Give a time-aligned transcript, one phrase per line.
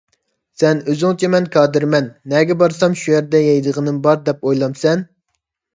[0.61, 5.11] سەن ئۆزۈڭچە مەن كادىرمەن، نەگە بارسام شۇ يەردە يەيدىغىنىم بار دەپ ئويلامسەن؟!